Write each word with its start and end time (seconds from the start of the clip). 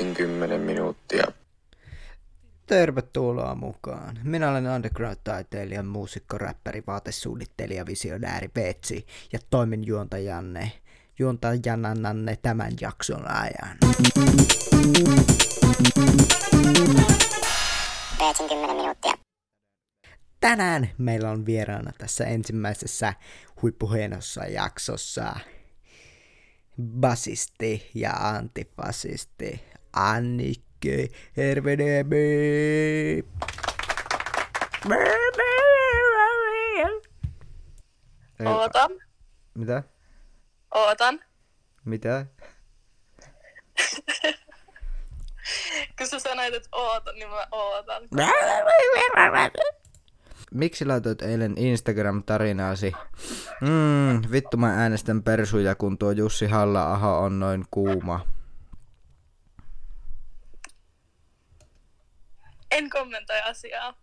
Peetsin 0.00 0.14
10 0.14 0.60
minuuttia. 0.60 1.24
Tervetuloa 2.66 3.54
mukaan. 3.54 4.18
Minä 4.24 4.50
olen 4.50 4.66
underground-taiteilija, 4.66 5.82
muusikko, 5.82 6.38
räppäri, 6.38 6.82
vaatesuunnittelija, 6.86 7.86
visionääri 7.86 8.48
Petsi 8.48 9.06
ja 9.32 9.38
toimin 9.50 9.86
juontajanne, 9.86 10.72
juontajananne 11.18 12.36
tämän 12.42 12.72
jakson 12.80 13.30
ajan. 13.30 13.78
Petsin 18.18 18.48
10 18.48 18.76
minuuttia. 18.76 19.12
Tänään 20.40 20.90
meillä 20.98 21.30
on 21.30 21.46
vieraana 21.46 21.92
tässä 21.98 22.24
ensimmäisessä 22.24 23.14
huippuhienossa 23.62 24.44
jaksossa 24.44 25.36
basisti 27.00 27.90
ja 27.94 28.12
antifasisti 28.12 29.69
Annikke 29.92 31.08
Hervedemi. 31.36 33.24
Ootan, 38.46 38.90
Mitä? 39.54 39.82
ootan. 40.74 41.20
Mitä? 41.84 42.26
Kun 45.98 46.06
sä 46.06 46.18
sanoit, 46.18 46.54
että 46.54 46.68
ootan, 46.72 47.14
niin 47.14 47.28
mä 47.28 47.46
ootan. 47.52 48.02
Miksi 50.54 50.84
laitoit 50.84 51.22
eilen 51.22 51.54
Instagram-tarinaasi? 51.58 52.92
Mm, 53.60 54.22
vittu 54.32 54.56
mä 54.56 54.74
äänestän 54.82 55.22
persuja, 55.22 55.74
kun 55.74 55.98
tuo 55.98 56.10
Jussi 56.10 56.46
halla 56.46 56.86
on 57.18 57.40
noin 57.40 57.64
kuuma. 57.70 58.26
En 62.70 62.90
kommentoi 62.90 63.40
asiaa. 63.40 63.94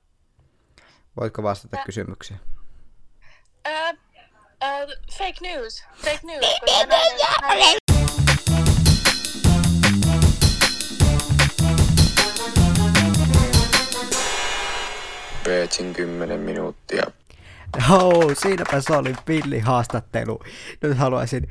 Voitko 1.20 1.44
vastata 1.44 1.78
kysymykseen? 1.86 2.40
Ää, 3.66 3.94
ää, 4.62 4.88
fake 5.18 5.38
news. 5.42 5.84
Fake 5.96 6.20
news. 6.24 6.46
näin 6.88 7.78
Peetsin 15.44 15.94
10 15.94 16.40
minuuttia. 16.40 17.04
Oh, 17.76 18.32
siinäpä 18.38 18.82
se 18.82 18.94
oli 18.94 19.14
pilli 19.26 19.60
haastattelu. 19.60 20.40
Nyt 20.82 20.98
haluaisin 20.98 21.50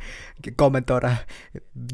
kommentoida 0.56 1.16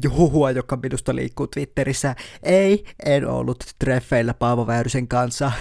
huhua, 0.09 0.51
joka 0.51 0.75
minusta 0.75 1.15
liikkuu 1.15 1.47
Twitterissä. 1.47 2.15
Ei, 2.43 2.85
en 3.05 3.27
ollut 3.27 3.63
treffeillä 3.79 4.33
Paavo 4.33 4.67
Väyrysen 4.67 5.07
kanssa, 5.07 5.51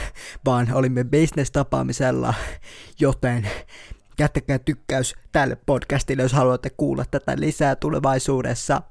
vaan 0.45 0.69
olimme 0.73 1.05
business-tapaamisella, 1.05 2.35
joten 3.01 3.49
jättäkää 4.19 4.59
tykkäys 4.59 5.15
tälle 5.33 5.57
podcastille, 5.67 6.23
jos 6.23 6.33
haluatte 6.33 6.71
kuulla 6.71 7.05
tätä 7.11 7.33
lisää 7.37 7.77
tulevaisuudessa. 7.77 8.83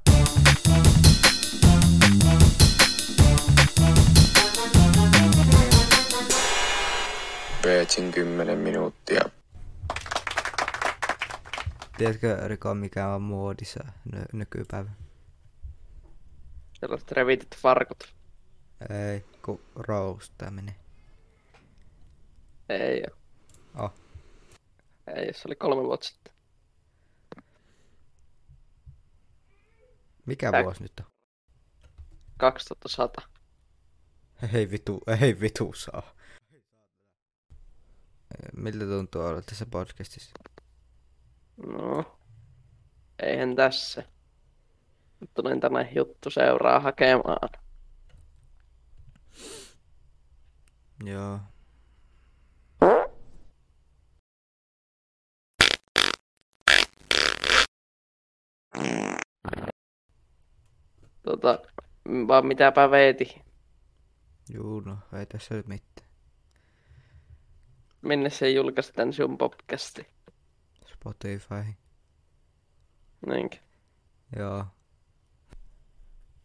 Peetsin 7.62 8.12
10 8.12 8.58
minuuttia. 8.58 9.41
Tiedätkö, 12.02 12.48
Riko, 12.48 12.74
mikä 12.74 13.08
on 13.08 13.22
muodissa 13.22 13.84
ny- 14.12 14.24
nykypäivä? 14.32 14.90
Sellaiset 16.80 17.12
revitit 17.12 17.56
farkut. 17.56 18.14
Ei, 18.90 19.24
kun 19.44 19.60
roustaminen. 19.74 20.74
Ei 22.68 23.02
oo. 23.74 23.84
Oh. 23.84 23.92
Ei, 25.16 25.32
se 25.34 25.42
oli 25.46 25.54
kolme 25.54 25.82
vuotta 25.82 26.06
sitten. 26.08 26.32
Mikä 30.26 30.50
Tää- 30.50 30.64
vuosi 30.64 30.82
nyt 30.82 30.92
on? 31.00 31.06
2100. 32.38 33.22
Ei 34.54 34.70
vitu, 34.70 35.00
ei 35.20 35.40
vitu 35.40 35.72
saa. 35.72 36.14
Miltä 38.56 38.84
tuntuu 38.84 39.22
olla 39.22 39.42
tässä 39.42 39.66
podcastissa? 39.66 40.30
No. 41.66 42.18
Eihän 43.22 43.56
tässä. 43.56 44.02
Nyt 45.20 45.30
tulin 45.34 45.60
tänne 45.60 45.92
juttu 45.94 46.30
seuraa 46.30 46.80
hakemaan. 46.80 47.48
Joo. 51.04 51.38
Tota, 61.22 61.58
vaan 62.28 62.46
mitäpä 62.46 62.90
veeti. 62.90 63.42
Juu, 64.54 64.80
no 64.80 64.98
ei 65.18 65.26
tässä 65.26 65.54
nyt 65.54 65.66
mitään. 65.66 66.08
Minne 68.02 68.30
se 68.30 68.50
julkaisi 68.50 68.92
tän 68.92 69.12
sun 69.12 69.38
podcasti? 69.38 70.06
Spotify. 71.02 71.74
Niinkö? 73.26 73.56
Joo. 74.36 74.66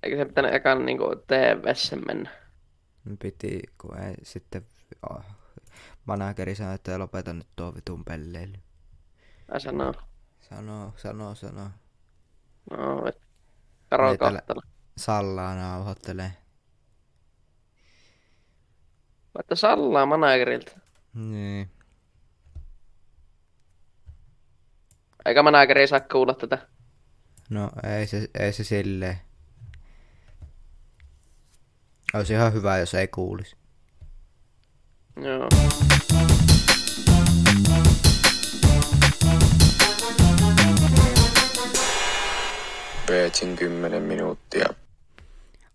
Eikö 0.03 0.17
se 0.17 0.25
pitänyt 0.25 0.53
ekan 0.53 0.85
niinku 0.85 1.05
TVssä 1.27 1.95
mennä? 1.95 2.29
Me 3.03 3.17
piti, 3.21 3.61
kun 3.77 3.97
ei 3.97 4.15
sitten... 4.23 4.65
Oh, 5.09 5.23
manageri 6.05 6.55
sanoi, 6.55 6.75
että 6.75 6.99
lopeta 6.99 7.33
nyt 7.33 7.47
tuo 7.55 7.75
vitun 7.75 8.05
pelleily. 8.05 8.53
Ai 9.51 9.61
sanoo. 9.61 9.93
Sanoo, 10.39 10.93
sanoo, 10.95 11.35
sanoo. 11.35 11.69
No, 12.71 13.07
et. 13.07 13.21
Karo 13.89 14.17
kahtella. 14.17 14.61
Sallaa 14.97 15.55
nauhoittelee. 15.55 16.33
Vaikka 19.35 19.55
sallaa 19.55 20.05
managerilta. 20.05 20.79
Niin. 21.13 21.71
Eikä 25.27 25.43
manageri 25.43 25.87
saa 25.87 25.99
kuulla 25.99 26.33
tätä. 26.33 26.57
No 27.49 27.71
ei 27.97 28.07
se, 28.07 28.27
ei 28.39 28.53
se 28.53 28.63
silleen. 28.63 29.17
Olisi 32.13 32.33
ihan 32.33 32.53
hyvä, 32.53 32.77
jos 32.77 32.93
ei 32.93 33.07
kuulisi. 33.07 33.55
Joo. 35.21 35.49
Peetsin 43.07 43.55
10 43.55 44.03
minuuttia. 44.03 44.65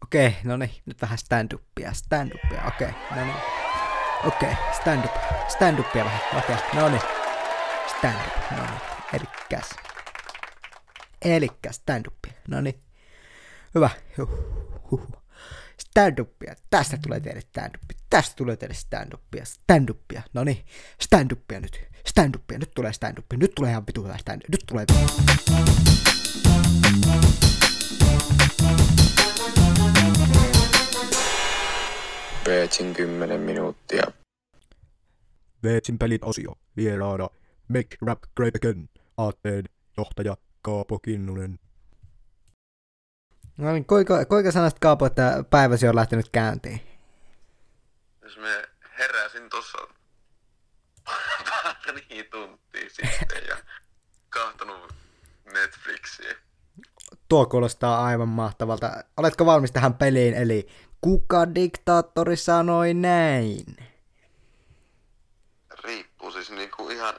Okei, 0.03 0.37
no 0.45 0.57
niin, 0.57 0.71
nyt 0.87 1.03
vähän 1.03 1.19
stand-upia, 1.19 1.93
stand-upia, 1.93 2.69
okei, 2.69 2.91
no 3.17 3.25
niin. 3.25 3.37
Okei, 4.25 4.57
stand-up, 4.73 5.17
stand-upia 5.49 6.05
vähän, 6.05 6.21
okei, 6.39 6.57
no 6.75 6.89
niin. 6.89 7.03
Stand-up, 7.99 8.51
no 8.51 8.67
niin, 8.67 8.92
elikkäs. 9.13 9.71
Elikkäs 11.23 11.77
stand-upia, 11.77 12.33
no 12.49 12.61
niin. 12.61 12.81
Hyvä, 13.75 13.91
huh, 14.19 14.31
huh. 14.91 15.23
Stand-upia, 15.79 16.57
tästä 16.71 16.99
tulee 17.03 17.21
teille 17.21 17.41
stand-upia, 17.41 17.99
tästä 18.11 18.37
tulee 18.37 18.57
teille 18.57 18.75
stand-upia, 18.75 19.45
stand-upia, 19.45 20.23
no 20.35 20.45
niin. 20.45 20.65
Stand-upia 21.03 21.61
nyt, 21.61 21.89
stand-upia, 22.09 22.59
nyt 22.59 22.71
tulee 22.75 22.93
stand-upia, 22.93 23.39
nyt 23.39 23.53
tulee 23.55 23.71
ihan 23.71 23.87
vitu 23.87 24.03
hyvä 24.05 24.19
stand 24.19 24.43
nyt 24.49 24.61
tulee 24.67 24.87
Peetsin 32.45 32.95
10 32.95 33.41
minuuttia. 33.41 34.03
Veetsin 35.63 35.99
pelit 35.99 36.25
osio. 36.25 36.53
Vieraana 36.77 37.29
Make 37.69 37.97
Rap 38.07 38.19
Great 38.37 38.57
Again. 38.57 38.89
Aatteen 39.17 39.65
johtaja 39.97 40.37
Kaapo 40.63 40.99
Kinnunen. 40.99 41.59
No 43.59 43.73
niin, 43.73 43.85
kuinka, 43.85 44.25
kuinka 44.25 44.53
sanoisit 44.53 44.79
Kaapo, 44.79 45.07
että 45.07 45.45
päiväsi 45.51 45.89
on 45.89 45.97
lähtenyt 45.97 46.29
käyntiin? 46.29 46.81
Jos 48.23 48.37
me 48.37 48.69
heräsin 48.99 49.51
tuossa 49.51 49.79
pari 52.03 52.25
tuntia 52.31 52.89
sitten 52.91 53.45
ja 53.49 53.57
kahtonut 54.31 54.95
Netflixiä. 55.53 56.35
Tuo 57.29 57.47
kuulostaa 57.47 58.05
aivan 58.05 58.29
mahtavalta. 58.29 59.05
Oletko 59.17 59.47
valmis 59.47 59.73
tähän 59.73 59.95
peliin, 59.95 60.35
eli 60.35 60.69
kuka 61.01 61.55
diktaattori 61.55 62.37
sanoi 62.37 62.95
näin? 62.95 63.77
Riippuu 65.85 66.31
siis 66.31 66.51
niinku 66.51 66.89
ihan, 66.89 67.15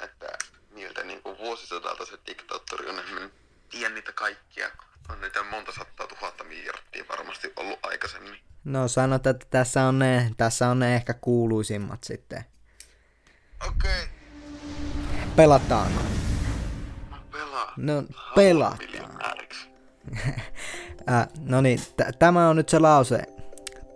miltä 0.73 1.03
niinku 1.03 1.37
vuosisadalta 1.37 2.05
se 2.05 2.19
diktaattori 2.27 2.89
on. 2.89 2.99
En 2.99 3.31
tiedä 3.69 3.93
niitä 3.93 4.11
kaikkia. 4.11 4.69
On 5.09 5.21
niitä 5.21 5.43
monta 5.43 5.71
sattaa 5.71 6.07
tuhatta 6.07 6.43
miljardia 6.43 7.05
varmasti 7.09 7.53
ollut 7.55 7.79
aikaisemmin. 7.83 8.35
No 8.63 8.87
sanot, 8.87 9.27
että 9.27 9.45
tässä 9.49 9.83
on 9.83 9.99
ne, 9.99 10.31
tässä 10.37 10.69
on 10.69 10.79
ne 10.79 10.95
ehkä 10.95 11.13
kuuluisimmat 11.13 12.03
sitten. 12.03 12.45
Okei, 13.67 14.07
Pelataanko? 15.35 16.01
pelaa. 17.31 17.73
No 17.77 18.03
pelataan. 18.35 18.77
Miljonääriksi. 18.77 19.67
Äh, 21.09 21.27
no 21.39 21.61
niin, 21.61 21.79
t- 21.79 22.19
tämä 22.19 22.49
on 22.49 22.55
nyt 22.55 22.69
se 22.69 22.79
lause. 22.79 23.23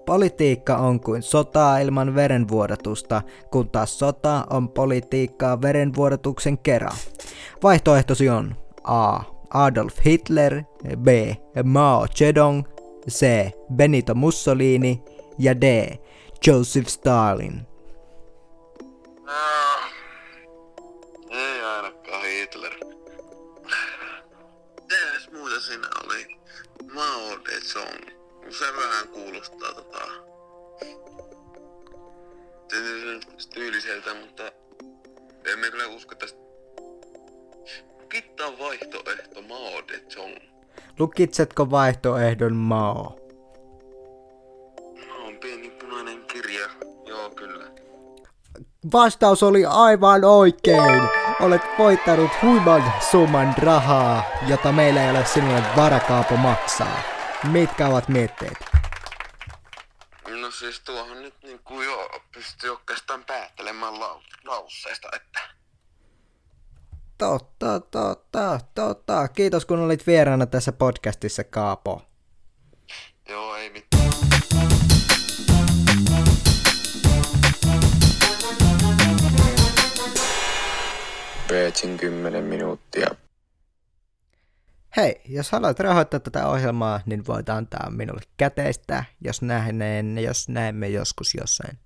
Politiikka 0.07 0.77
on 0.77 0.99
kuin 0.99 1.23
sotaa 1.23 1.79
ilman 1.79 2.15
verenvuodatusta, 2.15 3.21
kun 3.51 3.69
taas 3.69 3.99
sota 3.99 4.45
on 4.49 4.69
politiikkaa 4.69 5.61
verenvuodatuksen 5.61 6.57
kerran. 6.57 6.97
Vaihtoehtosi 7.63 8.29
on 8.29 8.55
A. 8.83 9.19
Adolf 9.49 9.97
Hitler, 10.05 10.63
B. 10.97 11.07
Mao 11.63 12.07
Zedong, 12.07 12.63
C. 13.09 13.25
Benito 13.75 14.15
Mussolini 14.15 15.03
ja 15.37 15.61
D. 15.61 15.97
Joseph 16.47 16.87
Stalin. 16.87 17.67
Ah, 19.27 19.91
Ei 21.29 21.63
ainakaan 21.63 22.23
Hitler. 22.25 22.73
Mitäs 24.81 25.29
muuta 25.33 25.59
siinä 25.59 25.87
oli? 26.05 26.37
Mao 26.93 27.37
Zedong. 27.49 28.16
Se 28.49 28.65
vähän 28.65 29.07
kuulostaa 29.07 29.73
tota... 29.73 29.99
se- 32.69 33.49
tyyliseltä, 33.53 34.13
mutta 34.13 34.43
emme 35.53 35.71
kyllä 35.71 35.87
usko 35.87 36.15
tästä. 36.15 36.39
Kittaa 38.09 38.59
vaihtoehto 38.59 39.41
Mao 39.41 39.81
Zedong. 39.91 40.37
Lukitsetko 40.99 41.71
vaihtoehdon 41.71 42.55
Mao? 42.55 43.19
Mao 45.07 45.27
on 45.27 45.37
pieni 45.37 45.69
punainen 45.69 46.21
kirja. 46.25 46.69
Joo, 47.05 47.29
kyllä. 47.29 47.65
Vastaus 48.93 49.43
oli 49.43 49.65
aivan 49.65 50.23
oikein. 50.23 51.01
Olet 51.41 51.61
voittanut 51.77 52.31
huiman 52.41 52.93
summan 53.11 53.55
rahaa, 53.57 54.23
jota 54.47 54.71
meillä 54.71 55.03
ei 55.03 55.11
ole 55.11 55.25
sinulle 55.25 55.63
varakaapo 55.75 56.37
maksaa. 56.37 57.16
Mitkä 57.43 57.87
ovat 57.87 58.07
mietteet? 58.07 58.65
No 60.41 60.51
siis 60.51 60.79
tuohon 60.79 61.21
nyt 61.21 61.33
niinku 61.43 61.81
jo 61.81 62.09
pystyy 62.33 62.69
oikeastaan 62.69 63.23
päättelemään 63.25 63.93
lau- 63.93 64.23
lauseesta, 64.43 65.09
että... 65.15 65.39
Totta, 67.17 67.79
totta, 67.79 68.59
totta. 68.75 69.27
Kiitos 69.27 69.65
kun 69.65 69.79
olit 69.79 70.07
vieraana 70.07 70.45
tässä 70.45 70.71
podcastissa, 70.71 71.43
Kaapo. 71.43 72.01
Joo, 73.29 73.55
ei 73.55 73.69
mitään. 73.69 74.11
Veetsin 81.49 81.97
10 81.97 82.43
minuuttia. 82.43 83.26
Hei, 84.97 85.21
jos 85.25 85.51
haluat 85.51 85.79
rahoittaa 85.79 86.19
tätä 86.19 86.47
ohjelmaa, 86.47 86.99
niin 87.05 87.27
voit 87.27 87.49
antaa 87.49 87.89
minulle 87.89 88.21
käteistä, 88.37 89.03
jos, 89.21 89.41
nähneen, 89.41 90.17
jos 90.17 90.49
näemme 90.49 90.89
joskus 90.89 91.35
jossain. 91.35 91.77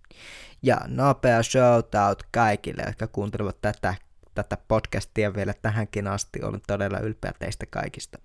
Ja 0.63 0.77
nopea 0.87 1.43
shoutout 1.43 2.23
kaikille, 2.31 2.83
jotka 2.85 3.07
kuuntelevat 3.07 3.61
tätä, 3.61 3.95
tätä 4.35 4.57
podcastia 4.67 5.33
vielä 5.33 5.53
tähänkin 5.61 6.07
asti. 6.07 6.43
Olen 6.43 6.61
todella 6.67 6.99
ylpeä 6.99 7.33
teistä 7.39 7.65
kaikista. 7.65 8.19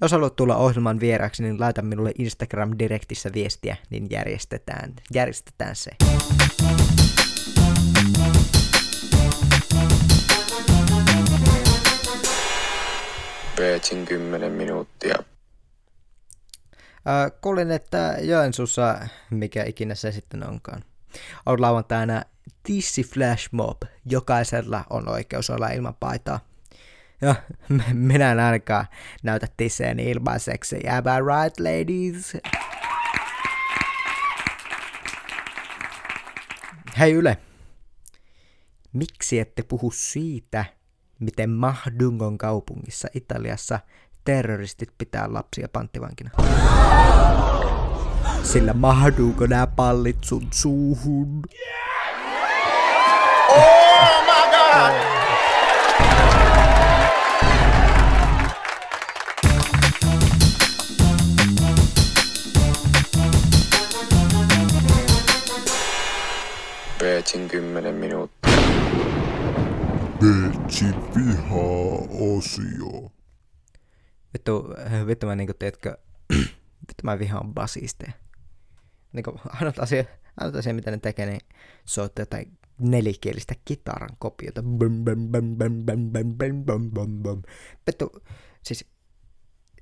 Jos 0.00 0.12
haluat 0.12 0.36
tulla 0.36 0.56
ohjelman 0.56 1.00
vieraksi, 1.00 1.42
niin 1.42 1.60
laita 1.60 1.82
minulle 1.82 2.12
Instagram-direktissä 2.18 3.32
viestiä, 3.34 3.76
niin 3.90 4.06
järjestetään, 4.10 4.94
järjestetään 5.14 5.76
se. 5.76 5.90
Veetsin 13.94 14.06
10 14.06 14.52
minuuttia. 14.52 15.14
Äh, 17.08 17.32
kuulin, 17.40 17.70
että 17.70 18.16
Joensuussa, 18.20 18.98
mikä 19.30 19.64
ikinä 19.64 19.94
se 19.94 20.12
sitten 20.12 20.48
onkaan, 20.48 20.84
on 21.46 21.60
lauantaina 21.60 22.22
Tissi 22.62 23.04
Flash 23.04 23.48
Mob. 23.52 23.82
Jokaisella 24.06 24.84
on 24.90 25.08
oikeus 25.08 25.50
olla 25.50 25.68
ilman 25.68 25.94
paitaa. 26.00 26.40
Ja 27.20 27.34
minä 27.92 28.32
en 28.32 28.40
ainakaan 28.40 28.86
näytä 29.22 29.46
tisseeni 29.56 30.10
ilmaiseksi. 30.10 30.76
Am 30.88 31.04
I 31.04 31.20
right, 31.20 31.60
ladies? 31.60 32.36
Hei 36.98 37.12
Yle, 37.12 37.36
miksi 38.92 39.38
ette 39.38 39.62
puhu 39.62 39.90
siitä, 39.90 40.64
miten 41.24 41.50
Mahdungon 41.50 42.38
kaupungissa 42.38 43.08
Italiassa 43.14 43.80
terroristit 44.24 44.88
pitää 44.98 45.32
lapsia 45.32 45.68
panttivankina? 45.68 46.30
Sillä 48.42 48.72
mahduuko 48.72 49.46
nämä 49.46 49.66
pallit 49.66 50.24
sun 50.24 50.48
suuhun? 50.50 51.42
Veetsin 67.00 67.48
10 67.48 67.94
minuuttia. 67.94 68.53
Veetsi 70.22 70.84
vihaa-osio. 71.14 73.12
Vittu, 74.34 74.68
vittu 75.06 75.26
mä 75.26 75.34
niinku, 75.36 75.54
tiedätkö, 75.58 75.98
vittu 76.88 77.02
mä 77.02 77.18
vihaan 77.18 77.54
basisteja. 77.54 78.12
Niinku, 79.12 79.40
ainut 79.60 79.78
asia, 79.78 80.04
ainut 80.40 80.56
asia, 80.56 80.74
mitä 80.74 80.90
ne 80.90 80.98
tekee, 80.98 81.26
niin 81.26 81.40
soittaa 81.84 82.22
jotain 82.22 82.58
nelikielistä 82.80 83.54
kitaran 83.64 84.16
kopiota. 84.18 84.62
Bum, 84.62 85.04
bum, 85.04 85.28
bum, 85.32 85.56
bum, 85.56 85.86
bum, 85.86 86.12
bum, 86.12 86.36
bum, 86.36 86.64
bum, 86.64 86.90
bum, 86.90 87.22
bum. 87.22 87.42
Vittu, 87.86 88.22
siis 88.62 88.86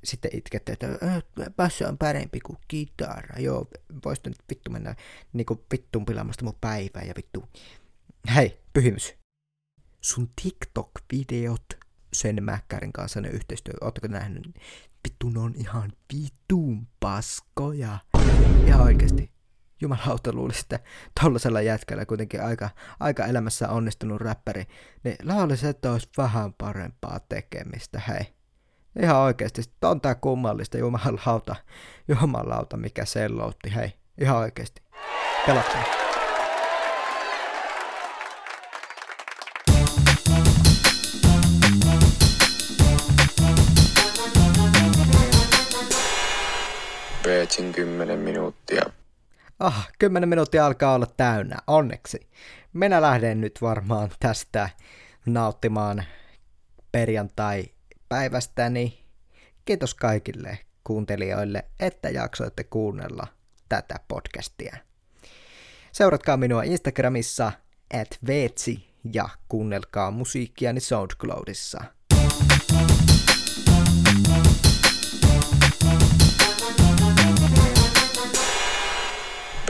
sitten 0.04 0.30
itkette, 0.34 0.72
että 0.72 0.86
"Äh, 0.86 1.22
basso 1.56 1.88
on 1.88 1.98
parempi 1.98 2.40
kuin 2.40 2.58
kitara. 2.68 3.38
Joo, 3.38 3.66
voisi 4.04 4.22
nyt 4.26 4.38
vittu 4.50 4.70
mennä 4.70 4.94
niinku 5.32 5.64
vittuun 5.72 6.04
pilaamasta 6.04 6.44
mun 6.44 6.58
päivää 6.60 7.02
ja 7.02 7.14
vittu. 7.16 7.44
Hei, 8.34 8.60
pyhimys. 8.72 9.21
Sun 10.02 10.28
TikTok-videot 10.42 11.78
sen 12.12 12.44
Mäkkärin 12.44 12.92
kanssa 12.92 13.20
ne 13.20 13.28
yhteistyö, 13.28 13.74
ootteko 13.80 14.06
nähnyt? 14.06 14.54
Vittu, 15.04 15.28
ne 15.28 15.40
on 15.40 15.54
ihan 15.56 15.92
vittuun 16.14 16.86
paskoja. 17.00 17.98
Ihan 18.66 18.80
oikeesti. 18.80 19.32
Jumalauta 19.80 20.32
luulisi, 20.32 20.60
että 20.60 20.80
tollasella 21.20 21.60
jätkällä 21.60 22.06
kuitenkin 22.06 22.44
aika, 22.44 22.70
aika 23.00 23.26
elämässä 23.26 23.68
onnistunut 23.68 24.20
räppäri, 24.20 24.66
niin 25.04 25.16
laulisi, 25.22 25.66
että 25.66 25.92
olisi 25.92 26.08
vähän 26.16 26.52
parempaa 26.52 27.20
tekemistä, 27.28 28.00
hei. 28.08 28.34
Ihan 29.02 29.16
oikeesti, 29.16 29.62
sit 29.62 29.84
on 29.84 30.00
tää 30.00 30.14
kummallista, 30.14 30.78
jumalauta, 30.78 31.56
jumalauta, 32.08 32.76
mikä 32.76 33.04
selloutti, 33.04 33.74
hei. 33.74 33.92
Ihan 34.18 34.36
oikeesti. 34.36 34.82
Pelattaa. 35.46 36.01
Veetsin 47.42 47.72
10 47.72 48.18
minuuttia. 48.18 48.82
Ah, 49.58 49.88
10 49.98 50.28
minuuttia 50.28 50.66
alkaa 50.66 50.94
olla 50.94 51.06
täynnä, 51.16 51.56
onneksi. 51.66 52.28
Minä 52.72 53.02
lähden 53.02 53.40
nyt 53.40 53.58
varmaan 53.62 54.10
tästä 54.20 54.68
nauttimaan 55.26 56.04
perjantai-päivästäni. 56.92 59.04
Kiitos 59.64 59.94
kaikille 59.94 60.58
kuuntelijoille, 60.84 61.64
että 61.80 62.08
jaksoitte 62.08 62.64
kuunnella 62.64 63.26
tätä 63.68 63.94
podcastia. 64.08 64.76
Seuratkaa 65.92 66.36
minua 66.36 66.62
Instagramissa 66.62 67.52
at 68.00 68.18
veetsi 68.26 68.88
ja 69.12 69.28
kuunnelkaa 69.48 70.10
musiikkiani 70.10 70.80
SoundCloudissa. 70.80 71.84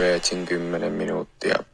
ja 0.05 0.21
tšin 0.21 0.47
kymmenen 0.47 0.93
minuuttia. 0.93 1.72